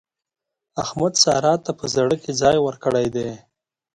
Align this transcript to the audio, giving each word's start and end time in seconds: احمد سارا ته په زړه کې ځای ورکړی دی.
احمد 0.83 1.13
سارا 1.23 1.53
ته 1.65 1.71
په 1.79 1.85
زړه 1.95 2.15
کې 2.23 2.31
ځای 2.41 2.57
ورکړی 2.61 3.07
دی. 3.15 3.29